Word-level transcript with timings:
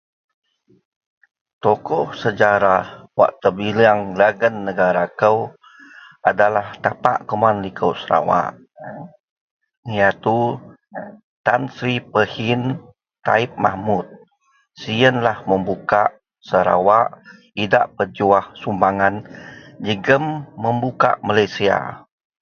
Tokoh 1.61 2.07
sejarah 2.21 2.85
wak 3.17 3.31
tebileang 3.41 4.01
dagen 4.19 4.55
negara 4.67 5.05
kou 5.21 5.39
adalah 6.29 6.67
tapak 6.83 7.17
kuman 7.29 7.57
liko 7.65 7.89
Sarawak 8.01 8.51
ia 9.95 10.09
to 10.23 10.37
Tan 11.45 11.61
Sri 11.75 11.95
Pehin 12.11 12.61
Taib 13.25 13.51
Mahmud 13.63 14.07
siyenlah 14.79 15.37
membukak 15.49 16.09
Sarawak 16.47 17.07
idak 17.63 17.85
pejuwah 17.95 18.45
sumbangan 18.61 19.15
jegem 19.85 20.25
membuka 20.63 21.09
malaysia. 21.27 21.77